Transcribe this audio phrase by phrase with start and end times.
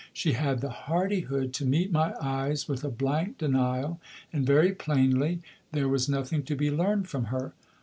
[0.13, 3.99] She had the hardihood to meet my eyes with a blank denial,
[4.33, 5.43] and very plainly
[5.73, 7.53] there was nothing to be learned from her.